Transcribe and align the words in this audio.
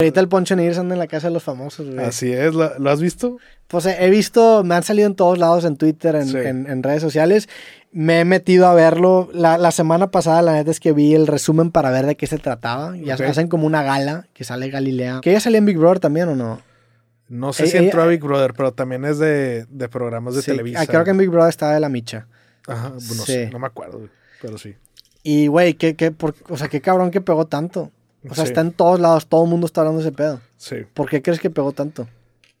Ahorita 0.00 0.18
el 0.20 0.28
Poncho 0.28 0.56
Nigris 0.56 0.76
anda 0.78 0.96
en 0.96 0.98
la 0.98 1.06
casa 1.06 1.28
de 1.28 1.34
los 1.34 1.44
famosos, 1.44 1.88
güey. 1.88 2.04
Así 2.04 2.32
es, 2.32 2.52
¿lo, 2.52 2.76
lo 2.80 2.90
has 2.90 3.00
visto? 3.00 3.36
Pues 3.68 3.86
he 3.86 4.10
visto, 4.10 4.64
me 4.64 4.74
han 4.74 4.82
salido 4.82 5.06
en 5.06 5.14
todos 5.14 5.38
lados, 5.38 5.64
en 5.64 5.76
Twitter, 5.76 6.16
en, 6.16 6.26
Sí. 6.26 6.36
en- 6.36 6.66
en 6.68 6.82
redes 6.82 7.00
sociales. 7.00 7.48
Me 7.92 8.18
he 8.18 8.24
metido 8.24 8.66
a 8.66 8.74
verlo. 8.74 9.28
La, 9.32 9.56
la 9.56 9.70
semana 9.70 10.10
pasada, 10.10 10.42
la 10.42 10.54
neta 10.54 10.72
es 10.72 10.80
que 10.80 10.90
vi 10.92 11.14
el 11.14 11.28
resumen 11.28 11.70
para 11.70 11.92
ver 11.92 12.06
de 12.06 12.16
qué 12.16 12.26
se 12.26 12.38
trataba. 12.38 12.88
Ok. 12.88 13.20
hacen 13.20 13.46
como 13.46 13.66
una 13.68 13.84
gala 13.84 14.26
que 14.34 14.42
sale 14.42 14.68
Galilea. 14.68 15.20
¿Que 15.22 15.30
ella 15.30 15.38
salía 15.38 15.58
en 15.58 15.66
Big 15.66 15.78
Brother 15.78 16.00
también 16.00 16.28
o 16.28 16.34
no? 16.34 16.60
No 17.28 17.52
sé 17.52 17.62
Eh, 17.64 17.66
si 17.68 17.76
ella- 17.76 17.84
entró 17.86 18.02
a 18.02 18.06
Big 18.06 18.20
Brother, 18.20 18.52
pero 18.54 18.72
también 18.72 19.04
es 19.04 19.20
de, 19.20 19.64
de 19.70 19.88
programas 19.88 20.34
de 20.34 20.42
Sí, 20.42 20.50
Televisa. 20.50 20.80
ah, 20.80 20.86
creo 20.88 21.04
que 21.04 21.10
en 21.10 21.18
Big 21.18 21.30
Brother 21.30 21.50
estaba 21.50 21.72
de 21.72 21.78
la 21.80 21.88
micha. 21.88 22.26
Ajá, 22.66 22.88
no 22.94 23.00
Sí. 23.00 23.14
sé, 23.32 23.50
no 23.52 23.60
me 23.60 23.68
acuerdo, 23.68 24.08
pero 24.42 24.58
sí. 24.58 24.74
Y, 25.22 25.46
güey, 25.46 25.74
¿qué, 25.74 25.94
qué, 25.94 26.10
por- 26.10 26.34
o 26.48 26.56
sea, 26.56 26.66
qué 26.66 26.80
cabrón 26.80 27.12
que 27.12 27.20
pegó 27.20 27.46
tanto. 27.46 27.92
O 28.28 28.34
sea, 28.34 28.44
Sí. 28.44 28.50
está 28.50 28.60
en 28.62 28.72
todos 28.72 29.00
lados, 29.00 29.26
todo 29.26 29.44
el 29.44 29.50
mundo 29.50 29.66
está 29.66 29.82
hablando 29.82 30.00
de 30.02 30.08
ese 30.08 30.16
pedo. 30.16 30.40
Sí. 30.56 30.76
¿Por 30.94 31.08
qué 31.08 31.20
crees 31.22 31.40
que 31.40 31.50
pegó 31.50 31.72
tanto? 31.72 32.06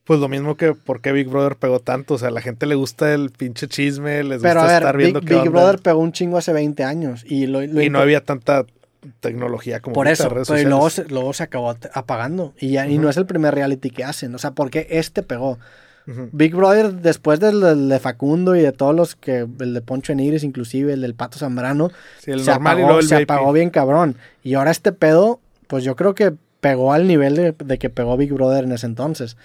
Pues 0.04 0.20
lo 0.20 0.28
mismo 0.28 0.56
que 0.58 0.74
por 0.74 1.00
qué 1.00 1.12
Big 1.12 1.28
Brother 1.28 1.56
pegó 1.56 1.80
tanto. 1.80 2.14
O 2.14 2.18
sea, 2.18 2.28
a 2.28 2.30
la 2.30 2.42
gente 2.42 2.66
le 2.66 2.74
gusta 2.74 3.14
el 3.14 3.30
pinche 3.30 3.68
chisme, 3.68 4.22
les 4.22 4.42
Pero 4.42 4.60
a 4.60 4.64
gusta 4.64 4.72
ver, 4.74 4.82
estar 4.82 4.96
Big, 4.98 5.04
viendo 5.06 5.20
qué 5.22 5.34
Big. 5.40 5.50
Brother 5.50 5.78
pegó 5.80 5.98
un 6.00 6.12
chingo 6.12 6.36
hace 6.36 6.52
20 6.52 6.84
años. 6.84 7.24
Y, 7.26 7.46
lo, 7.46 7.62
lo 7.66 7.80
Y 7.80 7.88
no 7.88 8.00
había 8.00 8.22
tanta 8.22 8.66
tecnología 9.20 9.80
como 9.80 9.94
Por 9.94 10.08
eso, 10.08 10.28
redes 10.28 10.48
pero 10.48 10.60
y 10.60 10.64
luego, 10.64 10.88
luego 11.08 11.32
se 11.32 11.42
acabó 11.42 11.74
apagando. 11.94 12.52
Y, 12.58 12.70
ya, 12.72 12.86
y 12.86 12.98
no 12.98 13.08
es 13.08 13.16
el 13.16 13.26
primer 13.26 13.54
reality 13.54 13.90
que 13.90 14.04
hacen. 14.04 14.34
O 14.34 14.38
sea, 14.38 14.50
¿por 14.52 14.70
qué 14.70 14.86
este 14.90 15.22
pegó? 15.22 15.58
Big 16.32 16.54
Brother, 16.54 16.92
después 16.96 17.40
del, 17.40 17.88
de 17.88 17.98
Facundo 17.98 18.54
y 18.56 18.60
de 18.60 18.72
todos 18.72 18.94
los 18.94 19.14
que, 19.16 19.46
el 19.58 19.72
de 19.72 19.80
Poncho 19.80 20.12
Enigres, 20.12 20.44
inclusive 20.44 20.92
el 20.92 21.00
del 21.00 21.14
Pato 21.14 21.38
Zambrano, 21.38 21.90
Sí, 22.20 22.30
el 22.30 22.40
se, 22.44 22.50
normal 22.50 22.76
y 22.78 22.82
apagó, 22.82 22.88
luego 22.88 23.00
el 23.00 23.08
se 23.08 23.16
apagó 23.22 23.52
bien 23.54 23.70
cabrón. 23.70 24.16
Y 24.42 24.52
ahora 24.52 24.70
este 24.70 24.92
pedo, 24.92 25.40
pues 25.66 25.84
yo 25.84 25.96
creo 25.96 26.14
que 26.14 26.34
pegó 26.60 26.92
al 26.92 27.06
nivel 27.06 27.36
de, 27.36 27.52
de 27.52 27.78
que 27.78 27.90
pegó 27.90 28.16
Big 28.16 28.32
Brother 28.32 28.64
en 28.64 28.72
ese 28.72 28.86
entonces. 28.86 29.36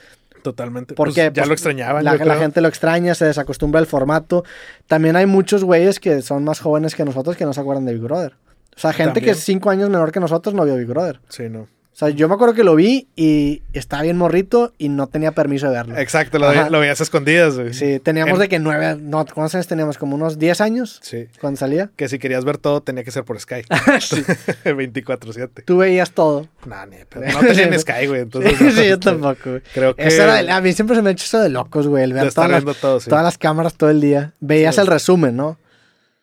Totalmente. 0.41 0.95
Porque 0.95 1.11
Pues 1.13 1.25
ya 1.25 1.33
pues, 1.33 1.47
lo 1.47 1.53
extrañaban. 1.53 2.03
La, 2.03 2.37
gente 2.37 2.61
lo 2.61 2.67
extraña, 2.67 3.13
se 3.15 3.25
desacostumbra 3.25 3.79
al 3.79 3.87
formato. 3.87 4.43
También 4.87 5.15
hay 5.15 5.25
muchos 5.25 5.63
güeyes 5.63 5.99
que 5.99 6.21
son 6.21 6.43
más 6.43 6.59
jóvenes 6.59 6.95
que 6.95 7.05
nosotros 7.05 7.35
que 7.35 7.45
no 7.45 7.53
se 7.53 7.61
acuerdan 7.61 7.85
de 7.85 7.93
Big 7.93 8.03
Brother. 8.03 8.35
O 8.75 8.79
sea, 8.79 8.93
gente 8.93 9.21
que 9.21 9.31
es 9.31 9.39
cinco 9.39 9.69
años 9.69 9.89
menor 9.89 10.11
que 10.11 10.19
nosotros 10.19 10.55
no 10.55 10.63
vio 10.63 10.75
Big 10.75 10.87
Brother. 10.87 11.19
Sí, 11.27 11.49
no. 11.49 11.67
O 11.91 11.95
sea, 11.99 12.09
yo 12.09 12.29
me 12.29 12.35
acuerdo 12.35 12.53
que 12.53 12.63
lo 12.63 12.75
vi 12.75 13.09
y 13.17 13.61
estaba 13.73 14.03
bien 14.03 14.15
morrito 14.15 14.71
y 14.77 14.87
no 14.87 15.07
tenía 15.07 15.33
permiso 15.33 15.65
de 15.67 15.73
verlo. 15.73 15.97
Exacto, 15.97 16.39
lo, 16.39 16.79
veías 16.79 17.01
a 17.01 17.03
escondidas, 17.03 17.57
güey. 17.59 17.73
Sí, 17.73 17.99
teníamos 17.99 18.35
En- 18.35 18.39
de 18.39 18.47
que 18.47 18.57
nueve, 18.59 18.95
no, 18.97 19.25
¿cuántos 19.25 19.55
años 19.55 19.67
teníamos? 19.67 19.97
Como 19.97 20.15
unos 20.15 20.39
10 20.39 20.61
años 20.61 20.99
Sí. 21.03 21.27
cuando 21.41 21.57
salía. 21.59 21.89
Que 21.97 22.07
si 22.07 22.17
querías 22.17 22.45
ver 22.45 22.57
todo 22.57 22.81
tenía 22.81 23.03
que 23.03 23.11
ser 23.11 23.25
por 23.25 23.37
Sky. 23.37 23.63
Sí. 23.99 24.23
24-7. 24.63 25.63
Tú 25.65 25.77
veías 25.77 26.11
todo. 26.11 26.47
Nah, 26.65 26.85
ni 26.85 26.97
de 26.97 27.05
pedo. 27.05 27.23
No 27.33 27.39
tenía 27.39 27.67
ni 27.67 27.77
Sky, 27.79 28.07
güey. 28.07 28.21
Entonces, 28.21 28.53
sí, 28.57 28.63
no, 28.63 28.69
sí, 28.71 28.75
yo 28.77 28.81
este, 28.93 28.97
tampoco, 28.97 29.37
güey. 29.49 29.61
Creo 29.73 29.95
que. 29.95 30.07
Eso 30.07 30.23
era 30.23 30.55
a 30.55 30.61
mí 30.61 30.71
siempre 30.73 30.95
se 30.95 31.01
me 31.01 31.09
ha 31.09 31.11
hecho 31.11 31.25
eso 31.25 31.39
de 31.41 31.49
locos, 31.49 31.87
güey, 31.87 32.03
el 32.05 32.13
ver 32.13 32.33
todas 32.33 32.49
las, 32.63 32.77
todo, 32.79 32.99
sí. 33.01 33.09
todas 33.09 33.23
las 33.25 33.37
cámaras 33.37 33.73
todo 33.75 33.89
el 33.89 33.99
día. 33.99 34.33
Veías 34.39 34.75
Sí. 34.75 34.81
el 34.81 34.87
resumen, 34.87 35.35
¿no? 35.35 35.57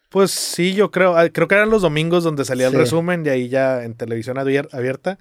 Pues 0.08 0.30
sí, 0.30 0.72
yo 0.74 0.90
creo. 0.90 1.16
ah, 1.18 1.28
Creo 1.28 1.48
que 1.48 1.54
eran 1.54 1.68
los 1.68 1.82
domingos 1.82 2.24
donde 2.24 2.44
salía 2.46 2.68
Sí. 2.70 2.74
el 2.74 2.80
resumen 2.80 3.26
y 3.26 3.28
ahí 3.28 3.48
ya 3.48 3.82
en 3.84 3.94
televisión 3.94 4.36
abier- 4.38 4.68
abierta. 4.72 5.18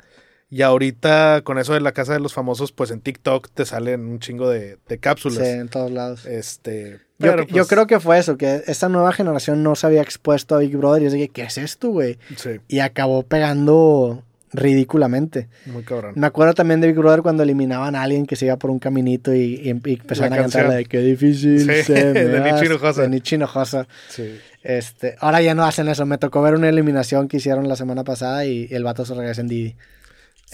Y 0.50 0.62
ahorita 0.62 1.42
con 1.44 1.58
eso 1.58 1.74
de 1.74 1.82
la 1.82 1.92
casa 1.92 2.14
de 2.14 2.20
los 2.20 2.34
famosos, 2.34 2.72
pues 2.72 2.92
en 2.92 3.02
TikTok 3.02 3.50
te 3.54 3.66
salen 3.66 4.02
un 4.06 4.20
chingo 4.20 4.50
de, 4.50 4.78
de 4.88 4.98
cápsulas. 5.00 5.40
Sí, 5.40 5.54
en 5.54 5.68
todos 5.70 5.92
lados. 5.92 6.26
Este. 6.26 7.00
Yo, 7.18 7.36
yo 7.38 7.46
pues, 7.48 7.68
creo 7.68 7.88
que 7.88 8.00
fue 8.00 8.20
eso, 8.20 8.38
que 8.38 8.62
esta 8.68 8.90
nueva 8.90 9.12
generación 9.14 9.64
no 9.64 9.76
se 9.76 9.88
había 9.88 10.02
expuesto 10.02 10.56
a 10.56 10.60
Big 10.60 10.76
Brother 10.76 11.04
y 11.16 11.18
que, 11.18 11.30
¿qué 11.30 11.44
es 11.44 11.58
esto, 11.58 11.90
güey? 11.90 12.18
Sí, 12.36 12.60
Y 12.68 12.80
acabó 12.80 13.24
pegando 13.24 14.22
ridículamente. 14.52 15.48
muy 15.66 15.84
cabrón. 15.84 16.14
Me 16.16 16.28
acuerdo 16.28 16.54
también 16.54 16.82
de 16.82 16.88
Big 16.88 16.98
Brother 16.98 17.22
cuando 17.22 17.44
eliminaban 17.44 17.96
a 17.96 18.04
alguien 18.04 18.26
que 18.26 18.36
se 18.36 18.46
iba 18.46 18.58
por 18.58 18.70
un 18.72 18.80
caminito 18.80 19.34
y, 19.34 19.56
y, 19.56 19.68
y 19.70 19.70
empezaban 19.70 20.32
La 20.32 20.38
a 20.38 20.40
cantar 20.42 20.70
de 20.72 20.86
qué 20.86 21.00
difícil 21.00 21.60
Sí, 21.60 21.84
se 21.84 22.06
me 22.14 22.24
de 22.24 22.40
Nicho 22.42 22.56
hace", 22.56 22.66
Hinojosa. 22.66 23.02
de 23.04 23.10
Nicho 23.10 23.36
Hinojosa. 23.36 23.88
Sí. 24.10 24.38
Este, 24.64 25.16
ahora 25.20 25.42
ya 25.42 25.54
no 25.56 25.64
hacen 25.64 25.88
eso. 25.88 26.06
Me 26.06 26.18
tocó 26.18 26.42
ver 26.42 26.56
una 26.56 26.70
eliminación 26.70 27.28
que 27.28 27.38
hicieron 27.38 27.68
la 27.68 27.76
semana 27.76 28.04
pasada 28.04 28.46
y 28.46 28.68
el 28.72 28.84
vato 28.84 29.06
se 29.06 29.14
regresa 29.14 29.42
en 29.42 29.48
Didi. 29.48 29.76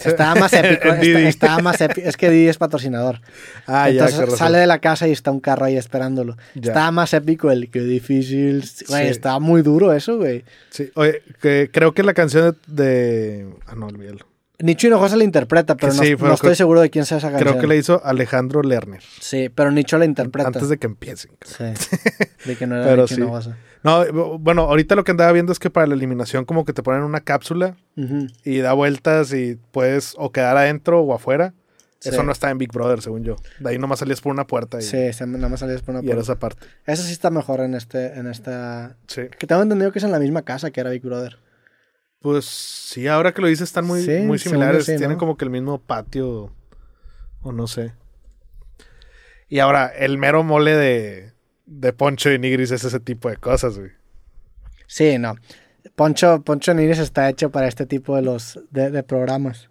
Estaba 0.06 0.34
más 0.34 0.52
épico. 0.52 0.88
Estaba 0.88 1.58
más 1.62 1.80
épico. 1.80 2.08
Es 2.08 2.16
que 2.16 2.30
Didi 2.30 2.48
es 2.48 2.58
patrocinador. 2.58 3.20
Ah, 3.66 3.88
Entonces 3.90 4.36
sale 4.36 4.58
de 4.58 4.66
la 4.66 4.78
casa 4.78 5.08
y 5.08 5.12
está 5.12 5.30
un 5.30 5.40
carro 5.40 5.64
ahí 5.66 5.76
esperándolo. 5.76 6.36
Ya. 6.54 6.72
Estaba 6.72 6.90
más 6.90 7.12
épico 7.14 7.50
el 7.50 7.70
que 7.70 7.80
difícil. 7.80 8.64
Güey, 8.88 9.04
Sí. 9.04 9.10
estaba 9.10 9.38
muy 9.40 9.62
duro 9.62 9.92
eso, 9.92 10.16
güey. 10.18 10.44
Sí, 10.70 10.90
oye, 10.94 11.22
que 11.40 11.70
creo 11.72 11.92
que 11.94 12.02
la 12.02 12.14
canción 12.14 12.56
de. 12.66 13.46
Ah, 13.66 13.74
no, 13.76 13.86
olvídalo. 13.86 14.26
Nicho 14.62 14.86
Hinojosa 14.86 15.16
la 15.16 15.24
interpreta, 15.24 15.76
pero 15.76 15.92
no, 15.92 16.02
sí, 16.02 16.12
no 16.12 16.16
pero 16.18 16.34
estoy 16.34 16.46
creo- 16.48 16.54
seguro 16.56 16.80
de 16.80 16.90
quién 16.90 17.04
sea 17.04 17.18
esa 17.18 17.30
canción. 17.30 17.48
Creo 17.50 17.60
que 17.60 17.66
la 17.66 17.74
hizo 17.74 18.00
Alejandro 18.04 18.62
Lerner. 18.62 19.02
Sí, 19.20 19.48
pero 19.54 19.70
Nicho 19.70 19.98
la 19.98 20.04
interpreta. 20.04 20.48
Antes 20.48 20.68
de 20.68 20.78
que 20.78 20.86
empiecen. 20.86 21.32
Sí. 21.44 21.64
De 22.46 22.56
que 22.56 22.66
no 22.66 22.76
era 22.76 22.94
Nicho 22.96 23.08
sí. 23.08 23.14
Hinojosa. 23.20 23.56
No, 23.84 24.04
bu- 24.06 24.38
bueno, 24.40 24.62
ahorita 24.62 24.94
lo 24.94 25.04
que 25.04 25.10
andaba 25.12 25.30
viendo 25.32 25.52
es 25.52 25.58
que 25.58 25.70
para 25.70 25.86
la 25.86 25.94
eliminación 25.94 26.44
como 26.44 26.64
que 26.64 26.72
te 26.72 26.82
ponen 26.82 27.02
una 27.02 27.20
cápsula 27.20 27.76
y 28.44 28.58
da 28.58 28.72
vueltas 28.72 29.32
y 29.32 29.58
puedes 29.72 30.14
o 30.16 30.32
quedar 30.32 30.56
adentro 30.56 31.00
o 31.00 31.14
afuera. 31.14 31.54
Sí. 32.00 32.08
Eso 32.08 32.24
no 32.24 32.32
está 32.32 32.50
en 32.50 32.58
Big 32.58 32.72
Brother, 32.72 33.00
según 33.00 33.22
yo. 33.22 33.36
De 33.60 33.70
ahí 33.70 33.78
nomás 33.78 34.00
salías 34.00 34.20
por 34.20 34.32
una 34.32 34.44
puerta 34.44 34.78
y, 34.78 34.82
Sí, 34.82 34.96
nada 35.24 35.48
más 35.48 35.60
salías 35.60 35.82
por 35.82 35.94
una 35.94 36.02
y 36.02 36.06
era 36.06 36.16
puerta. 36.16 36.32
esa 36.32 36.38
parte. 36.40 36.66
Eso 36.84 37.04
sí 37.04 37.12
está 37.12 37.30
mejor 37.30 37.60
en 37.60 37.74
este, 37.74 38.18
en 38.18 38.26
esta. 38.26 38.96
Sí. 39.06 39.22
Que 39.38 39.46
tengo 39.46 39.62
entendido 39.62 39.92
que 39.92 40.00
es 40.00 40.04
en 40.04 40.10
la 40.10 40.18
misma 40.18 40.42
casa 40.42 40.72
que 40.72 40.80
era 40.80 40.90
Big 40.90 41.02
Brother. 41.02 41.38
Pues 42.22 42.44
sí, 42.44 43.08
ahora 43.08 43.32
que 43.34 43.42
lo 43.42 43.48
dices 43.48 43.68
están 43.68 43.84
muy, 43.86 44.02
Sí, 44.02 44.18
muy 44.20 44.38
similares. 44.38 44.86
Tienen 44.86 45.16
como 45.18 45.36
que 45.36 45.44
el 45.44 45.50
mismo 45.50 45.80
patio 45.80 46.52
o 47.40 47.52
no 47.52 47.66
sé. 47.66 47.92
Y 49.48 49.58
ahora, 49.58 49.86
el 49.88 50.16
mero 50.18 50.42
mole 50.44 50.74
de, 50.76 51.32
de 51.66 51.92
Poncho 51.92 52.30
y 52.32 52.38
Nigris 52.38 52.70
es 52.70 52.84
ese 52.84 53.00
tipo 53.00 53.28
de 53.28 53.36
cosas, 53.36 53.78
güey. 53.78 53.90
Sí, 54.86 55.18
no. 55.18 55.34
Poncho, 55.94 56.42
Poncho 56.42 56.72
Nigris 56.74 56.98
está 57.00 57.28
hecho 57.28 57.50
para 57.50 57.66
este 57.68 57.84
tipo 57.86 58.14
de 58.16 58.22
los 58.22 58.60
de, 58.70 58.90
de 58.90 59.02
programas. 59.02 59.68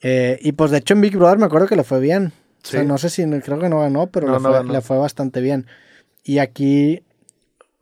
Eh, 0.00 0.38
y 0.42 0.52
pues 0.52 0.70
de 0.70 0.78
hecho 0.78 0.94
en 0.94 1.00
Big 1.00 1.16
Brother 1.16 1.38
me 1.38 1.46
acuerdo 1.46 1.66
que 1.66 1.76
le 1.76 1.84
fue 1.84 2.00
bien. 2.00 2.32
O 2.62 2.66
sea, 2.66 2.80
Sí. 2.82 2.86
no 2.86 2.96
sé 2.98 3.10
si 3.10 3.24
creo 3.40 3.58
que 3.58 3.68
no 3.68 3.80
ganó, 3.80 4.06
pero 4.06 4.28
No, 4.28 4.34
le, 4.38 4.42
no 4.42 4.64
fue, 4.64 4.72
le 4.72 4.80
fue 4.80 4.98
bastante 4.98 5.40
bien. 5.40 5.66
Y 6.22 6.38
aquí, 6.38 7.02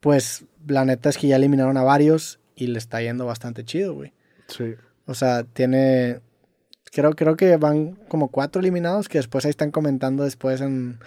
pues, 0.01 0.45
la 0.67 0.87
neta 0.87 1.11
es 1.11 1.19
que 1.19 1.29
ya 1.29 1.37
eliminaron 1.37 1.77
a 1.77 1.83
varios 1.83 2.41
y 2.55 2.67
le 2.69 2.79
está 2.79 3.01
yendo 3.03 3.27
bastante 3.27 3.65
chido, 3.65 3.95
güey. 3.95 4.13
Sí. 4.49 4.75
O 5.07 5.15
sea, 5.15 5.45
tiene. 5.45 6.21
Creo, 6.93 7.13
creo 7.15 7.37
que 7.37 7.57
van 7.57 7.97
como 8.09 8.29
cuatro 8.29 8.61
eliminados 8.61 9.09
que 9.09 9.19
después 9.19 9.45
ahí 9.45 9.51
están 9.51 9.71
comentando 9.71 10.25
después 10.25 10.61
en. 10.61 10.99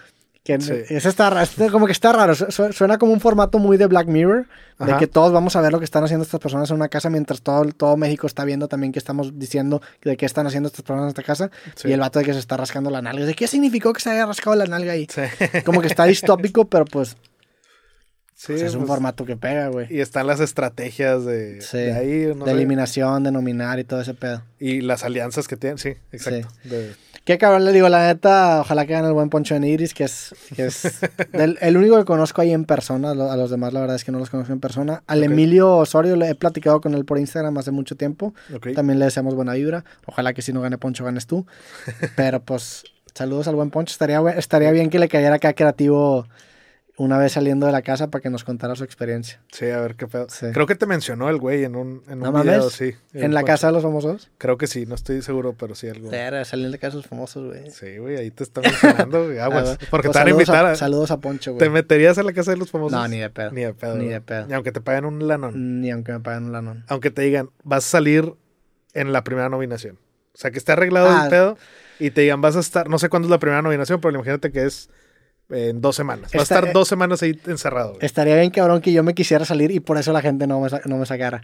Que 0.42 0.60
Sí. 0.60 0.74
Eso 0.90 1.08
está 1.08 1.30
raro, 1.30 1.42
esto 1.42 1.70
como 1.72 1.86
que 1.86 1.92
está 1.92 2.12
raro. 2.12 2.34
su- 2.34 2.50
su- 2.50 2.70
Suena 2.74 2.98
como 2.98 3.14
un 3.14 3.20
formato 3.20 3.58
muy 3.58 3.78
de 3.78 3.86
Black 3.86 4.08
Mirror, 4.08 4.46
de 4.78 4.90
Ajá. 4.92 4.98
que 4.98 5.06
todos 5.06 5.32
vamos 5.32 5.56
a 5.56 5.62
ver 5.62 5.72
lo 5.72 5.78
que 5.78 5.86
están 5.86 6.04
haciendo 6.04 6.22
estas 6.22 6.38
personas 6.38 6.68
en 6.68 6.76
una 6.76 6.88
casa, 6.88 7.08
mientras 7.08 7.40
todo, 7.40 7.64
todo 7.72 7.96
México 7.96 8.26
está 8.26 8.44
viendo 8.44 8.68
también 8.68 8.92
que 8.92 8.98
estamos 8.98 9.38
diciendo 9.38 9.80
de 10.02 10.18
qué 10.18 10.26
están 10.26 10.46
haciendo 10.46 10.66
estas 10.66 10.82
personas 10.82 11.04
en 11.04 11.08
esta 11.08 11.22
casa. 11.22 11.50
Sí. 11.76 11.88
Y 11.88 11.92
el 11.92 12.00
vato 12.00 12.18
de 12.18 12.26
que 12.26 12.34
se 12.34 12.40
está 12.40 12.58
rascando 12.58 12.90
la 12.90 13.00
nalga. 13.00 13.24
¿De 13.24 13.32
qué 13.34 13.46
significó 13.46 13.94
que 13.94 14.00
se 14.02 14.10
haya 14.10 14.26
rascado 14.26 14.54
la 14.54 14.66
nalga 14.66 14.92
ahí? 14.92 15.06
Sí. 15.10 15.22
Como 15.64 15.80
que 15.80 15.86
está 15.86 16.04
distópico, 16.04 16.66
pero 16.66 16.84
pues, 16.84 17.16
Sí, 18.46 18.52
es 18.54 18.74
un 18.74 18.80
pues, 18.80 18.88
formato 18.88 19.24
que 19.24 19.36
pega, 19.36 19.68
güey. 19.68 19.86
Y 19.90 20.00
están 20.00 20.26
las 20.26 20.40
estrategias 20.40 21.24
de, 21.24 21.60
Sí. 21.62 21.78
de 21.78 21.92
ahí, 21.92 22.34
no 22.36 22.44
de 22.44 22.50
sé, 22.50 22.56
eliminación, 22.56 23.22
de 23.24 23.32
nominar 23.32 23.78
y 23.78 23.84
todo 23.84 24.00
ese 24.00 24.14
pedo. 24.14 24.42
Y 24.58 24.80
las 24.80 25.04
alianzas 25.04 25.48
que 25.48 25.56
tienen, 25.56 25.78
sí, 25.78 25.94
exacto. 26.12 26.48
De- 26.64 26.92
Qué 27.24 27.38
cabrón, 27.38 27.64
le 27.64 27.72
digo, 27.72 27.88
la 27.88 28.06
neta, 28.08 28.60
ojalá 28.60 28.84
que 28.84 28.92
gane 28.92 29.06
el 29.08 29.14
buen 29.14 29.30
Poncho 29.30 29.54
de 29.54 29.60
Nigris, 29.60 29.94
que 29.94 30.04
es, 30.04 30.34
que 30.54 30.66
es 30.66 30.82
del- 31.32 31.56
el 31.62 31.76
único 31.78 31.96
que 31.96 32.04
conozco 32.04 32.42
ahí 32.42 32.52
en 32.52 32.66
persona, 32.66 33.12
a 33.12 33.14
lo- 33.14 33.30
a 33.32 33.36
los 33.38 33.48
demás 33.50 33.72
la 33.72 33.80
verdad 33.80 33.96
es 33.96 34.04
que 34.04 34.12
no 34.12 34.18
los 34.18 34.28
conozco 34.28 34.52
en 34.52 34.60
persona. 34.60 35.02
Al. 35.06 35.24
Emilio 35.24 35.74
Osorio 35.78 36.16
le 36.16 36.28
he 36.28 36.34
platicado 36.34 36.82
con 36.82 36.92
él 36.94 37.06
por 37.06 37.18
Instagram 37.18 37.56
hace 37.56 37.70
mucho 37.70 37.96
tiempo, 37.96 38.34
también 38.74 38.98
le 38.98 39.06
deseamos 39.06 39.34
buena 39.34 39.54
vibra, 39.54 39.86
ojalá 40.04 40.34
que 40.34 40.42
si 40.42 40.52
no 40.52 40.60
gane 40.60 40.76
Poncho 40.76 41.02
ganes 41.02 41.26
tú, 41.26 41.46
pero 42.14 42.40
pues 42.42 42.84
saludos 43.14 43.48
al 43.48 43.54
buen 43.54 43.70
Poncho, 43.70 43.92
estaría, 43.92 44.20
estaría 44.36 44.70
bien 44.70 44.90
que 44.90 44.98
le 44.98 45.08
cayera 45.08 45.36
acá 45.36 45.54
creativo 45.54 46.26
una 46.96 47.18
vez 47.18 47.32
saliendo 47.32 47.66
de 47.66 47.72
la 47.72 47.82
casa 47.82 48.08
para 48.10 48.22
que 48.22 48.30
nos 48.30 48.44
contara 48.44 48.76
su 48.76 48.84
experiencia. 48.84 49.40
Sí, 49.50 49.68
a 49.68 49.80
ver 49.80 49.96
qué 49.96 50.06
pedo. 50.06 50.26
Sí. 50.28 50.46
Creo 50.52 50.66
que 50.66 50.76
te 50.76 50.86
mencionó 50.86 51.28
el 51.28 51.38
güey 51.38 51.64
en 51.64 51.74
un, 51.74 52.02
en 52.08 52.20
¿No 52.20 52.30
un 52.30 52.42
video, 52.42 52.70
sí. 52.70 52.94
¿En 53.12 53.34
la 53.34 53.42
casa 53.42 53.66
de 53.66 53.72
los 53.72 53.82
famosos? 53.82 54.30
Creo 54.38 54.58
que 54.58 54.66
sí, 54.68 54.86
no 54.86 54.94
estoy 54.94 55.20
seguro, 55.22 55.54
pero 55.58 55.74
sí 55.74 55.88
algo. 55.88 56.12
Era 56.12 56.44
salir 56.44 56.70
de 56.70 56.78
casa 56.78 56.92
de 56.96 57.02
los 57.02 57.06
famosos, 57.06 57.46
güey. 57.48 57.70
Sí, 57.72 57.98
güey, 57.98 58.16
ahí 58.16 58.30
te 58.30 58.44
está 58.44 58.60
mencionando, 58.60 59.24
güey. 59.24 59.38
Aguas. 59.40 59.76
Ah, 59.80 59.86
porque 59.90 60.08
pues 60.08 60.12
te 60.12 60.18
van 60.20 60.28
a 60.28 60.30
invitar 60.30 60.66
a... 60.66 60.76
Saludos 60.76 61.10
a 61.10 61.16
Poncho, 61.20 61.50
¿Te 61.52 61.66
güey. 61.66 61.70
meterías 61.70 62.16
a 62.18 62.22
la 62.22 62.32
casa 62.32 62.52
de 62.52 62.58
los 62.58 62.70
famosos? 62.70 62.92
No, 62.98 63.08
ni 63.08 63.18
de 63.18 63.30
pedo. 63.30 63.50
Ni 63.50 63.62
de 63.62 63.74
pedo. 63.74 63.96
Ni 63.96 64.08
de 64.08 64.20
pedo. 64.20 64.46
Ni 64.46 64.54
aunque 64.54 64.70
te 64.70 64.80
paguen 64.80 65.04
un 65.04 65.26
lanón. 65.26 65.80
Ni 65.80 65.90
aunque 65.90 66.12
me 66.12 66.20
paguen 66.20 66.44
un 66.44 66.52
lanón. 66.52 66.84
Aunque 66.86 67.10
te 67.10 67.22
digan, 67.22 67.50
vas 67.64 67.84
a 67.86 67.88
salir 67.88 68.34
en 68.92 69.12
la 69.12 69.24
primera 69.24 69.48
nominación. 69.48 69.96
O 70.32 70.36
sea, 70.38 70.52
que 70.52 70.58
esté 70.58 70.70
arreglado 70.72 71.08
Ah. 71.10 71.24
el 71.24 71.30
pedo 71.30 71.58
y 71.98 72.10
te 72.12 72.20
digan, 72.20 72.40
vas 72.40 72.54
a 72.54 72.60
estar, 72.60 72.88
no 72.88 72.98
sé 73.00 73.08
cuándo 73.08 73.26
es 73.26 73.30
la 73.30 73.38
primera 73.40 73.62
nominación, 73.62 74.00
pero 74.00 74.14
imagínate 74.14 74.52
que 74.52 74.64
es 74.64 74.90
en 75.50 75.80
dos 75.80 75.96
semanas. 75.96 76.26
Está- 76.26 76.38
a 76.38 76.42
estar 76.42 76.72
dos 76.72 76.88
semanas 76.88 77.22
ahí 77.22 77.38
encerrado. 77.46 77.90
güey. 77.94 78.04
Estaría 78.04 78.36
bien 78.36 78.50
cabrón 78.50 78.80
que 78.80 78.92
yo 78.92 79.02
me 79.02 79.14
quisiera 79.14 79.44
salir 79.44 79.70
y 79.70 79.80
por 79.80 79.98
eso 79.98 80.12
la 80.12 80.20
gente 80.22 80.46
no 80.46 80.60
me, 80.60 80.68
no 80.86 80.96
me 80.98 81.06
sacara. 81.06 81.42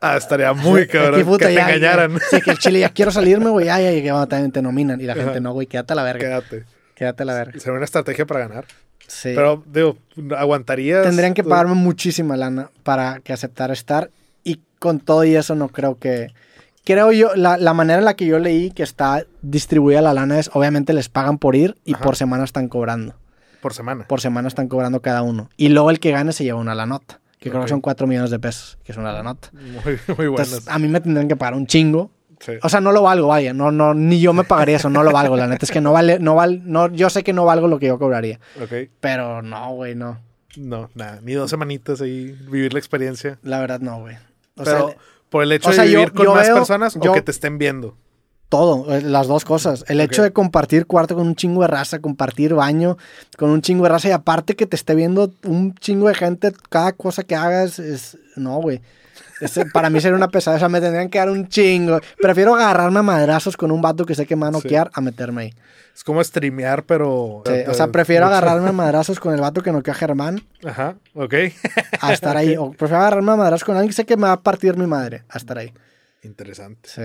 Ah, 0.00 0.16
estaría 0.16 0.52
muy 0.52 0.86
cabrón. 0.88 1.14
Aquí, 1.14 1.24
puta, 1.24 1.38
que 1.46 1.46
te 1.46 1.54
ya- 1.54 1.68
engañaran. 1.68 2.12
ya- 2.14 2.20
sí, 2.30 2.40
que 2.40 2.50
el 2.50 2.58
chile 2.58 2.80
ya 2.80 2.88
quiero 2.90 3.10
salirme, 3.10 3.50
güey. 3.50 3.66
Ya, 3.66 3.80
ya, 3.80 3.90
ya, 3.92 4.12
bueno, 4.12 4.28
también 4.28 4.52
te 4.52 4.60
nominan. 4.62 5.00
Y 5.00 5.04
la 5.04 5.14
gente 5.14 5.30
Ajá. 5.30 5.40
no, 5.40 5.52
güey, 5.52 5.66
quédate 5.66 5.92
a 5.92 5.96
la 5.96 6.02
verga. 6.02 6.20
Quédate. 6.20 6.64
Quédate 6.94 7.22
a 7.22 7.26
la 7.26 7.34
verga. 7.34 7.58
Sería 7.60 7.74
una 7.76 7.84
estrategia 7.84 8.26
para 8.26 8.40
ganar. 8.40 8.64
Sí. 9.06 9.32
Pero, 9.34 9.62
digo, 9.66 9.96
aguantarías. 10.36 11.02
Tendrían 11.04 11.34
que 11.34 11.44
pagarme 11.44 11.74
muchísima 11.74 12.36
lana 12.36 12.70
para 12.82 13.20
que 13.20 13.32
aceptara 13.32 13.72
estar. 13.72 14.10
Y 14.42 14.60
con 14.78 15.00
todo 15.00 15.24
y 15.24 15.36
eso 15.36 15.54
no 15.54 15.68
creo 15.68 15.98
que... 15.98 16.28
Creo 16.84 17.12
yo, 17.12 17.34
la, 17.34 17.56
la 17.56 17.72
manera 17.72 17.98
en 18.00 18.04
la 18.04 18.14
que 18.14 18.26
yo 18.26 18.38
leí 18.38 18.70
que 18.70 18.82
está 18.82 19.24
distribuida 19.40 20.02
la 20.02 20.12
lana 20.12 20.38
es, 20.38 20.50
obviamente 20.52 20.92
les 20.92 21.08
pagan 21.08 21.38
por 21.38 21.56
ir 21.56 21.76
y 21.86 21.94
Ajá. 21.94 22.02
por 22.04 22.16
semana 22.16 22.44
están 22.44 22.68
cobrando. 22.68 23.14
Por 23.64 23.72
semana. 23.72 24.06
Por 24.06 24.20
semana 24.20 24.46
están 24.46 24.68
cobrando 24.68 25.00
cada 25.00 25.22
uno. 25.22 25.48
Y 25.56 25.70
luego 25.70 25.88
el 25.90 25.98
que 25.98 26.10
gane 26.10 26.32
se 26.32 26.44
lleva 26.44 26.60
una 26.60 26.74
la 26.74 26.84
nota. 26.84 27.20
Que 27.40 27.48
creo 27.48 27.62
Ok. 27.62 27.66
que 27.66 27.70
son 27.70 27.80
4 27.80 28.06
millones 28.06 28.30
de 28.30 28.38
pesos, 28.38 28.76
que 28.84 28.92
es 28.92 28.98
una 28.98 29.10
la 29.10 29.22
nota. 29.22 29.48
Muy, 29.52 29.98
muy 30.16 30.26
buenas. 30.28 30.48
Entonces, 30.48 30.68
a 30.68 30.78
mí 30.78 30.86
me 30.86 31.00
tendrían 31.00 31.28
que 31.28 31.34
pagar 31.36 31.54
un 31.54 31.66
chingo. 31.66 32.10
Sí. 32.40 32.52
O 32.62 32.68
sea, 32.68 32.80
no 32.82 32.92
lo 32.92 33.00
valgo, 33.00 33.28
vaya. 33.28 33.54
No, 33.54 33.72
no, 33.72 33.94
ni 33.94 34.20
yo 34.20 34.34
me 34.34 34.44
pagaría 34.44 34.76
eso, 34.76 34.90
no 34.90 35.02
lo 35.02 35.12
valgo. 35.12 35.34
La 35.36 35.46
neta 35.46 35.64
es 35.64 35.70
que 35.72 35.80
no 35.80 35.92
vale, 35.92 36.18
no 36.18 36.34
vale, 36.34 36.60
no, 36.62 36.88
yo 36.92 37.08
sé 37.08 37.24
que 37.24 37.32
no 37.32 37.46
valgo 37.46 37.66
lo 37.68 37.78
que 37.78 37.86
yo 37.86 37.98
cobraría. 37.98 38.38
Pero 39.00 39.40
no, 39.40 39.72
güey, 39.74 39.94
no. 39.94 40.18
No, 40.58 40.90
nada. 40.94 41.20
Ni 41.22 41.32
dos 41.32 41.48
semanitas 41.48 42.00
ahí, 42.02 42.32
vivir 42.50 42.74
la 42.74 42.78
experiencia. 42.78 43.38
La 43.42 43.60
verdad, 43.60 43.80
no, 43.80 43.98
güey. 44.00 44.16
O 44.56 44.64
Pero, 44.64 44.88
sea, 44.88 44.96
por 45.30 45.42
el 45.42 45.52
hecho 45.52 45.70
o 45.70 45.72
sea, 45.72 45.84
de 45.84 45.90
yo- 45.90 45.98
vivir 46.00 46.12
con 46.12 46.26
yo 46.26 46.34
más 46.34 46.46
veo- 46.46 46.54
personas 46.56 46.98
yo- 47.02 47.10
o 47.12 47.14
que 47.14 47.22
te 47.22 47.30
estén 47.30 47.56
viendo. 47.58 47.96
Todo, 48.56 48.94
eh, 48.94 49.02
las 49.02 49.26
dos 49.26 49.44
cosas. 49.44 49.84
El 49.88 50.00
hecho 50.00 50.22
de 50.22 50.32
compartir 50.32 50.86
cuarto 50.86 51.16
con 51.16 51.26
un 51.26 51.34
chingo 51.34 51.62
de 51.62 51.66
raza, 51.68 51.98
compartir 51.98 52.54
baño 52.54 52.96
con 53.36 53.50
un 53.50 53.62
chingo 53.62 53.82
de 53.84 53.88
raza 53.90 54.08
y 54.08 54.12
aparte 54.12 54.54
que 54.54 54.66
te 54.66 54.76
esté 54.76 54.94
viendo 54.94 55.32
un 55.44 55.74
chingo 55.74 56.06
de 56.06 56.14
gente, 56.14 56.52
cada 56.68 56.92
cosa 56.92 57.24
que 57.24 57.34
hagas 57.34 57.78
es... 57.80 58.16
No, 58.36 58.58
güey. 58.60 58.80
Para 59.72 59.90
mí 59.90 60.00
sería 60.00 60.16
una 60.16 60.28
pesadilla, 60.28 60.56
o 60.56 60.60
sea, 60.60 60.68
me 60.68 60.80
tendrían 60.80 61.08
que 61.10 61.18
dar 61.18 61.30
un 61.30 61.48
chingo. 61.48 61.98
Prefiero 62.22 62.54
agarrarme 62.54 63.00
a 63.00 63.02
madrazos 63.02 63.56
con 63.56 63.72
un 63.72 63.82
vato 63.82 64.06
que 64.06 64.14
sé 64.14 64.24
que 64.26 64.36
me 64.36 64.42
va 64.42 64.48
a 64.48 64.50
Sí. 64.52 64.58
noquear 64.58 64.90
a 64.94 65.00
meterme 65.00 65.42
ahí. 65.42 65.54
Es 65.94 66.02
como 66.04 66.22
streamear, 66.22 66.84
pero. 66.84 67.42
Sí, 67.46 67.52
o 67.68 67.74
sea, 67.74 67.88
prefiero 67.88 68.26
agarrarme 68.26 68.68
a 68.68 68.72
madrazos 68.84 69.18
con 69.20 69.34
el 69.34 69.40
vato 69.40 69.62
que 69.62 69.72
noqueó 69.72 69.92
a 69.92 69.96
Germán 69.96 70.40
Ajá, 70.64 70.96
ok. 71.14 71.34
a 72.00 72.12
estar 72.12 72.36
ahí. 72.36 72.56
O 72.56 72.70
prefiero 72.70 72.98
agarrarme 73.00 73.32
a 73.32 73.36
madrazos 73.36 73.64
con 73.64 73.74
alguien 73.76 73.88
que 73.90 73.94
sé 73.96 74.06
que 74.06 74.16
me 74.16 74.22
va 74.28 74.32
a 74.32 74.40
partir 74.40 74.76
mi 74.76 74.86
madre 74.86 75.24
a 75.28 75.38
estar 75.38 75.58
ahí. 75.58 75.72
Interesante. 76.22 76.88
Sí. 76.88 77.02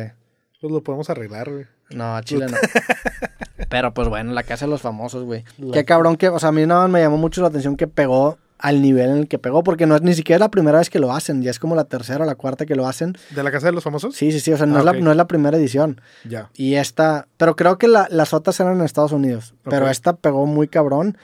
Pues 0.62 0.72
lo 0.74 0.82
podemos 0.84 1.10
arreglar, 1.10 1.50
güey. 1.52 1.66
No, 1.92 2.16
a 2.16 2.22
Chile 2.22 2.48
no. 2.50 2.58
Pero 3.70 3.94
pues 3.94 4.08
bueno, 4.10 4.34
la 4.34 4.44
casa 4.44 4.66
de 4.66 4.72
los 4.72 4.82
famosos, 4.82 5.24
güey. 5.24 5.44
La- 5.58 5.74
Qué 5.74 5.86
cabrón 5.86 6.18
que, 6.18 6.30
o 6.30 6.40
sea, 6.40 6.50
a 6.50 6.52
mí 6.52 6.66
no 6.66 6.88
me 6.88 7.02
llamó 7.02 7.18
mucho 7.18 7.42
la 7.42 7.48
atención 7.48 7.76
que 7.78 7.88
pegó 7.88 8.38
al 8.58 8.82
nivel 8.82 9.10
en 9.10 9.18
el 9.20 9.28
que 9.30 9.40
pegó, 9.40 9.64
porque 9.64 9.86
no 9.86 9.96
es 9.96 10.02
ni 10.02 10.14
siquiera 10.14 10.38
la 10.40 10.52
primera 10.52 10.80
vez 10.80 10.90
que 10.90 11.00
lo 11.00 11.14
hacen, 11.14 11.42
ya 11.42 11.50
es 11.50 11.60
como 11.60 11.76
la 11.76 11.86
tercera 11.86 12.26
o 12.26 12.28
la 12.28 12.36
cuarta 12.36 12.66
que 12.66 12.76
lo 12.76 12.88
hacen. 12.88 13.16
¿De 13.30 13.42
la 13.42 13.52
casa 13.52 13.68
de 13.68 13.72
los 13.72 13.84
famosos? 13.86 14.16
Sí, 14.16 14.34
sí, 14.34 14.42
sí, 14.42 14.52
o 14.52 14.58
sea, 14.58 14.66
no, 14.66 14.76
Ah, 14.76 14.80
es, 14.80 14.86
la, 14.86 14.94
no 14.94 15.12
es 15.12 15.18
la 15.18 15.28
primera 15.28 15.56
edición. 15.58 16.02
Ya. 16.28 16.50
Y 16.56 16.76
esta, 16.76 17.28
pero 17.38 17.56
creo 17.56 17.78
que 17.78 17.88
la- 17.88 18.08
las 18.12 18.34
otras 18.34 18.60
eran 18.60 18.78
en 18.78 18.82
Estados 18.86 19.14
Unidos, 19.14 19.54
pero 19.64 19.88
esta 19.90 20.18
pegó 20.18 20.46
muy 20.46 20.68
cabrón 20.68 21.18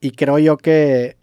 y 0.00 0.10
creo 0.10 0.40
yo 0.40 0.56
que 0.56 1.16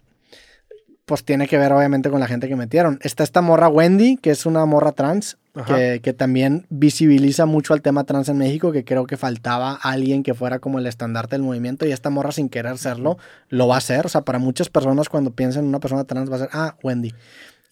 pues 1.04 1.24
tiene 1.24 1.46
que 1.48 1.58
ver 1.58 1.72
obviamente 1.72 2.08
con 2.08 2.20
la 2.20 2.26
gente 2.26 2.48
que 2.48 2.56
metieron. 2.56 2.98
Está 3.02 3.22
esta 3.24 3.40
morra 3.42 3.68
Wendy, 3.68 4.16
que 4.16 4.30
es 4.30 4.46
una 4.46 4.64
morra 4.64 4.92
trans. 4.92 5.36
Que, 5.66 6.00
que 6.02 6.12
también 6.12 6.66
visibiliza 6.70 7.46
mucho 7.46 7.74
al 7.74 7.82
tema 7.82 8.04
trans 8.04 8.28
en 8.28 8.38
México, 8.38 8.72
que 8.72 8.84
creo 8.84 9.06
que 9.06 9.16
faltaba 9.16 9.74
alguien 9.74 10.22
que 10.22 10.34
fuera 10.34 10.58
como 10.58 10.78
el 10.78 10.86
estandarte 10.86 11.34
del 11.34 11.42
movimiento 11.42 11.86
y 11.86 11.92
esta 11.92 12.10
morra 12.10 12.32
sin 12.32 12.48
querer 12.48 12.78
serlo, 12.78 13.18
lo 13.48 13.66
va 13.66 13.74
a 13.74 13.78
hacer. 13.78 14.06
O 14.06 14.08
sea, 14.08 14.22
para 14.22 14.38
muchas 14.38 14.68
personas 14.68 15.08
cuando 15.08 15.32
piensan 15.32 15.64
en 15.64 15.68
una 15.70 15.80
persona 15.80 16.04
trans 16.04 16.30
va 16.30 16.36
a 16.36 16.38
ser, 16.38 16.48
ah, 16.52 16.76
Wendy. 16.82 17.12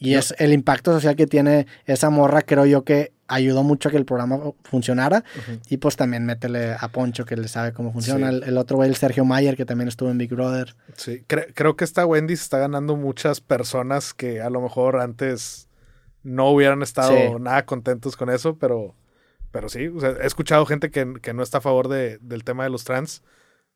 Y 0.00 0.14
es 0.14 0.32
el 0.38 0.52
impacto 0.52 0.92
social 0.92 1.16
que 1.16 1.26
tiene 1.26 1.66
esa 1.86 2.08
morra, 2.08 2.42
creo 2.42 2.64
yo 2.66 2.84
que 2.84 3.12
ayudó 3.26 3.64
mucho 3.64 3.88
a 3.88 3.92
que 3.92 3.98
el 3.98 4.04
programa 4.04 4.38
funcionara. 4.62 5.24
Y 5.68 5.78
pues 5.78 5.96
también 5.96 6.24
métele 6.24 6.76
a 6.78 6.88
Poncho, 6.88 7.24
que 7.24 7.36
le 7.36 7.48
sabe 7.48 7.72
cómo 7.72 7.92
funciona. 7.92 8.30
Sí. 8.30 8.36
El, 8.36 8.42
el 8.44 8.58
otro 8.58 8.76
güey, 8.76 8.88
el 8.88 8.94
Sergio 8.96 9.24
Mayer, 9.24 9.56
que 9.56 9.64
también 9.64 9.88
estuvo 9.88 10.08
en 10.10 10.18
Big 10.18 10.30
Brother. 10.30 10.76
Sí, 10.96 11.24
cre- 11.28 11.52
creo 11.54 11.76
que 11.76 11.84
esta 11.84 12.06
Wendy 12.06 12.36
se 12.36 12.44
está 12.44 12.58
ganando 12.58 12.94
muchas 12.96 13.40
personas 13.40 14.14
que 14.14 14.40
a 14.40 14.50
lo 14.50 14.60
mejor 14.60 15.00
antes 15.00 15.67
no 16.28 16.50
hubieran 16.50 16.82
estado 16.82 17.10
Sí. 17.16 17.32
nada 17.40 17.64
contentos 17.66 18.16
con 18.16 18.30
eso, 18.30 18.56
pero, 18.58 18.94
pero 19.50 19.68
sí, 19.68 19.88
o 19.88 19.98
sea, 20.00 20.10
he 20.22 20.26
escuchado 20.26 20.64
gente 20.66 20.90
que, 20.90 21.14
que 21.20 21.32
no 21.34 21.42
está 21.42 21.58
a 21.58 21.62
favor 21.62 21.88
de- 21.88 22.18
del 22.18 22.44
tema 22.44 22.64
de 22.64 22.70
los 22.70 22.84
trans, 22.84 23.22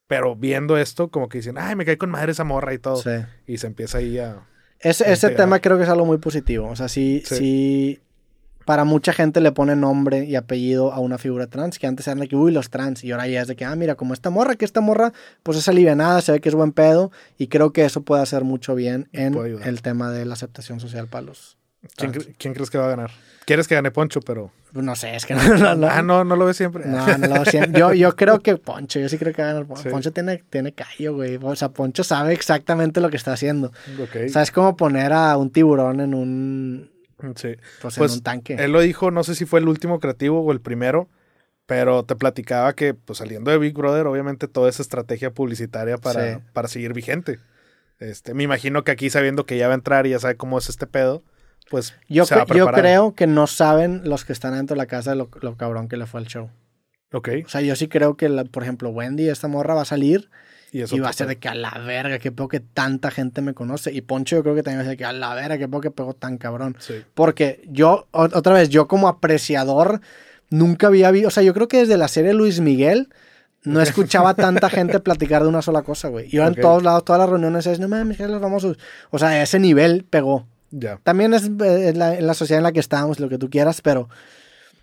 pero 0.06 0.36
viendo 0.36 0.76
esto 0.76 1.08
como 1.08 1.28
que 1.28 1.38
dicen, 1.38 1.56
ay, 1.58 1.74
me 1.76 1.84
cae 1.84 1.98
con 1.98 2.10
madre 2.10 2.32
esa 2.32 2.44
morra 2.44 2.74
y 2.74 2.78
todo, 2.78 2.96
Sí. 2.96 3.10
y 3.46 3.58
se 3.58 3.66
empieza 3.66 3.98
ahí 3.98 4.18
a... 4.18 4.46
Ese, 4.80 5.10
ese 5.12 5.30
tema 5.30 5.60
creo 5.60 5.76
que 5.78 5.84
es 5.84 5.88
algo 5.88 6.04
muy 6.04 6.18
positivo. 6.18 6.68
O 6.68 6.74
sea, 6.76 6.88
sí, 6.88 7.22
Sí. 7.24 7.36
sí. 7.36 8.00
Para 8.64 8.84
mucha 8.84 9.12
gente 9.12 9.40
le 9.40 9.50
pone 9.50 9.74
nombre 9.74 10.24
y 10.24 10.36
apellido 10.36 10.92
a 10.92 11.00
una 11.00 11.18
figura 11.18 11.48
trans, 11.48 11.78
que 11.80 11.86
antes 11.88 12.06
eran 12.06 12.20
de 12.20 12.28
que, 12.28 12.36
uy, 12.36 12.52
los 12.52 12.70
trans. 12.70 13.02
Y 13.02 13.10
ahora 13.10 13.26
ya 13.26 13.42
es 13.42 13.48
de 13.48 13.56
que, 13.56 13.64
ah, 13.64 13.74
mira, 13.74 13.96
como 13.96 14.14
esta 14.14 14.30
morra, 14.30 14.54
que 14.54 14.64
esta 14.64 14.80
morra, 14.80 15.12
pues 15.42 15.58
es 15.58 15.68
alivianada, 15.68 16.20
se 16.20 16.30
ve 16.32 16.40
que 16.40 16.48
es 16.48 16.54
buen 16.54 16.70
pedo. 16.72 17.10
Y 17.38 17.48
creo 17.48 17.72
que 17.72 17.84
eso 17.84 18.02
puede 18.02 18.22
hacer 18.22 18.44
mucho 18.44 18.74
bien 18.76 19.08
en 19.12 19.36
el 19.64 19.82
tema 19.82 20.10
de 20.12 20.24
la 20.26 20.34
aceptación 20.34 20.78
social 20.78 21.08
para 21.08 21.22
los. 21.26 21.58
¿Quién, 21.96 22.12
trans. 22.12 22.28
cre- 22.28 22.34
quién 22.38 22.54
crees 22.54 22.70
que 22.70 22.78
va 22.78 22.86
a 22.86 22.90
ganar? 22.90 23.10
Quieres 23.44 23.66
que 23.66 23.74
gane 23.74 23.90
Poncho, 23.90 24.20
pero... 24.20 24.52
No 24.72 24.94
sé, 24.94 25.16
es 25.16 25.26
que 25.26 25.34
no. 25.34 25.42
no, 25.56 25.74
no. 25.74 25.88
Ah, 25.88 26.00
no, 26.02 26.22
no 26.24 26.36
lo 26.36 26.46
ves 26.46 26.56
siempre. 26.56 26.84
No, 26.86 27.04
no 27.18 27.26
lo 27.38 27.44
siento. 27.44 27.76
Yo, 27.78 27.92
yo 27.92 28.14
creo 28.14 28.38
que 28.40 28.56
Poncho, 28.56 29.00
yo 29.00 29.08
sí 29.08 29.18
creo 29.18 29.34
que 29.34 29.42
gana. 29.42 29.66
Sí. 29.76 29.88
Poncho 29.88 30.12
tiene, 30.12 30.44
tiene 30.48 30.72
callo, 30.72 31.14
güey. 31.14 31.38
O 31.42 31.56
sea, 31.56 31.70
Poncho 31.70 32.04
sabe 32.04 32.32
exactamente 32.34 33.00
lo 33.00 33.10
que 33.10 33.16
está 33.16 33.32
haciendo. 33.32 33.72
Ok, 34.00 34.16
O 34.26 34.28
sea, 34.28 34.42
es 34.42 34.52
como 34.52 34.76
poner 34.76 35.12
a 35.12 35.36
un 35.36 35.50
tiburón 35.50 36.00
en 36.00 36.14
un, 36.14 36.90
sí. 37.34 37.56
pues, 37.80 37.96
Pues, 37.96 38.12
en 38.12 38.18
un 38.18 38.22
tanque. 38.22 38.54
Él 38.54 38.70
lo 38.70 38.80
dijo, 38.80 39.10
no 39.10 39.24
sé 39.24 39.34
si 39.34 39.44
fue 39.44 39.58
el 39.58 39.66
último 39.68 39.98
creativo 39.98 40.40
o 40.40 40.52
el 40.52 40.60
primero, 40.60 41.08
pero 41.66 42.04
te 42.04 42.14
platicaba 42.14 42.74
que 42.74 42.94
pues 42.94 43.18
saliendo 43.18 43.50
de 43.50 43.58
Big 43.58 43.74
Brother, 43.74 44.06
obviamente 44.06 44.46
toda 44.46 44.68
esa 44.68 44.82
estrategia 44.82 45.32
publicitaria 45.32 45.98
para, 45.98 46.34
Sí. 46.36 46.40
para 46.52 46.68
seguir 46.68 46.92
vigente. 46.92 47.40
Este, 47.98 48.34
me 48.34 48.44
imagino 48.44 48.84
que 48.84 48.92
aquí 48.92 49.10
sabiendo 49.10 49.46
que 49.46 49.56
ya 49.58 49.66
va 49.66 49.74
a 49.74 49.76
entrar 49.76 50.06
y 50.06 50.10
ya 50.10 50.18
sabe 50.20 50.36
cómo 50.36 50.58
es 50.58 50.68
este 50.68 50.86
pedo, 50.86 51.22
pues 51.70 51.94
Yo, 52.08 52.24
se 52.26 52.36
va 52.36 52.44
yo 52.46 52.66
creo 52.70 53.14
que 53.14 53.26
no 53.26 53.46
saben 53.46 54.02
los 54.04 54.24
que 54.24 54.32
están 54.32 54.54
dentro 54.54 54.74
de 54.74 54.78
la 54.78 54.86
casa 54.86 55.14
lo, 55.14 55.28
lo 55.40 55.56
cabrón 55.56 55.88
que 55.88 55.96
le 55.96 56.06
fue 56.06 56.20
al 56.20 56.26
show. 56.26 56.50
Ok. 57.12 57.28
O 57.44 57.48
sea, 57.48 57.60
yo 57.60 57.76
sí 57.76 57.88
creo 57.88 58.16
que, 58.16 58.28
la- 58.28 58.44
por 58.44 58.62
ejemplo, 58.62 58.90
Wendy, 58.90 59.28
esta 59.28 59.48
morra 59.48 59.74
va 59.74 59.82
a 59.82 59.86
salir 59.86 60.30
Y, 60.70 60.80
eso 60.80 60.96
y 60.96 61.00
va 61.00 61.10
a 61.10 61.12
ser 61.12 61.26
de 61.26 61.36
que 61.36 61.48
a 61.48 61.54
la 61.54 61.70
verga, 61.86 62.18
que 62.18 62.32
poco 62.32 62.48
que 62.48 62.60
tanta 62.60 63.10
gente 63.10 63.42
me 63.42 63.52
conoce. 63.54 63.92
Y 63.92 64.00
Poncho 64.00 64.36
yo 64.36 64.42
creo 64.42 64.54
que 64.54 64.62
también 64.62 64.80
va 64.80 64.84
a 64.84 64.88
ser 64.88 64.96
que 64.96 65.04
a 65.04 65.12
la 65.12 65.34
verga, 65.34 65.58
que 65.58 65.68
poco 65.68 65.82
que 65.82 65.90
pegó 65.90 66.14
tan 66.14 66.38
cabrón. 66.38 66.76
Sí. 66.78 67.02
Porque 67.14 67.62
yo, 67.68 68.06
otra 68.12 68.54
vez, 68.54 68.68
yo 68.70 68.88
como 68.88 69.08
apreciador, 69.08 70.00
nunca 70.50 70.86
había 70.88 71.10
visto, 71.10 71.28
o 71.28 71.30
sea, 71.30 71.42
yo 71.42 71.52
creo 71.54 71.68
que 71.68 71.78
desde 71.78 71.96
la 71.98 72.08
serie 72.08 72.32
Luis 72.34 72.60
Miguel 72.60 73.08
no 73.64 73.80
escuchaba 73.82 74.34
tanta 74.34 74.68
gente 74.70 74.98
platicar 75.00 75.42
de 75.42 75.48
una 75.48 75.60
sola 75.62 75.82
cosa, 75.82 76.08
güey. 76.08 76.28
Y 76.34 76.38
ahora 76.38 76.50
Ok. 76.52 76.56
en 76.56 76.62
todos 76.62 76.82
lados, 76.82 77.04
todas 77.04 77.20
las 77.20 77.28
reuniones 77.28 77.66
es, 77.66 77.78
no 77.78 77.88
mames, 77.88 78.18
los 78.20 78.40
famosos. 78.40 78.78
O 79.10 79.18
sea, 79.18 79.28
a 79.28 79.42
ese 79.42 79.58
nivel 79.58 80.04
pegó. 80.08 80.46
Ya. 80.72 80.98
También 81.04 81.32
es 81.34 81.44
eh, 81.44 81.88
en 81.90 81.98
la, 81.98 82.20
la 82.20 82.34
sociedad 82.34 82.58
en 82.58 82.64
la 82.64 82.72
que 82.72 82.80
estamos, 82.80 83.20
lo 83.20 83.28
que 83.28 83.38
tú 83.38 83.48
quieras, 83.48 83.80
pero, 83.80 84.08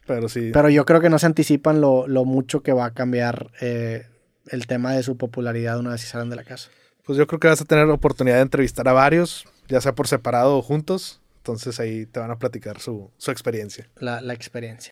Pero 0.08 0.29
sí. 0.29 0.51
pero 0.53 0.69
yo 0.69 0.86
creo 0.86 1.01
que 1.01 1.10
no 1.10 1.19
se 1.19 1.25
anticipan 1.25 1.81
lo, 1.81 2.08
lo 2.08 2.24
mucho 2.25 2.62
que 2.62 2.72
va 2.72 2.86
a 2.86 2.93
cambiar 2.93 3.51
eh, 3.60 4.08
el 4.48 4.67
tema 4.67 4.93
de 4.93 5.03
su 5.03 5.17
popularidad 5.17 5.79
una 5.79 5.91
vez 5.91 6.01
que 6.01 6.08
salen 6.08 6.29
de 6.29 6.36
la 6.36 6.43
casa. 6.43 6.69
Pues 7.05 7.17
yo 7.17 7.27
creo 7.27 7.39
que 7.39 7.48
vas 7.48 7.60
a 7.60 7.65
tener 7.65 7.86
oportunidad 7.89 8.36
de 8.36 8.43
entrevistar 8.43 8.88
a 8.88 8.93
varios, 8.93 9.46
ya 9.67 9.81
sea 9.81 9.93
por 9.96 10.08
separado 10.08 10.58
o 10.58 10.62
juntos. 10.62 11.19
Entonces 11.38 11.79
ahí 11.79 12.05
te 12.05 12.19
van 12.19 12.29
a 12.29 12.38
platicar 12.38 12.79
su, 12.79 13.10
su 13.17 13.31
experiencia. 13.31 13.89
La, 13.98 14.22
la 14.22 14.34
experiencia. 14.34 14.88